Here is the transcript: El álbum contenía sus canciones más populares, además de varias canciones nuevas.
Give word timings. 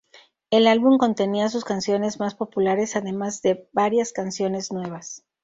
El 0.49 0.65
álbum 0.65 0.97
contenía 0.97 1.47
sus 1.49 1.63
canciones 1.63 2.19
más 2.19 2.33
populares, 2.33 2.95
además 2.95 3.43
de 3.43 3.69
varias 3.71 4.13
canciones 4.13 4.71
nuevas. 4.71 5.23